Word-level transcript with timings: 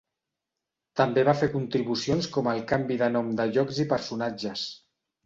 També 1.01 1.25
va 1.27 1.35
fer 1.41 1.49
contribucions 1.55 2.29
com 2.37 2.49
el 2.53 2.63
canvi 2.71 2.97
de 3.03 3.11
nom 3.13 3.29
de 3.41 3.47
llocs 3.53 3.83
i 3.85 3.87
personatges. 3.93 4.65